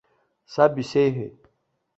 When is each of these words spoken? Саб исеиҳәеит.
Саб 0.53 0.73
исеиҳәеит. 0.81 1.37